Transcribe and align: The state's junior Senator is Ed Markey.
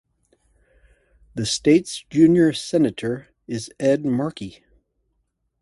The 1.35 1.45
state's 1.45 2.03
junior 2.09 2.53
Senator 2.53 3.27
is 3.45 3.69
Ed 3.79 4.03
Markey. 4.03 4.63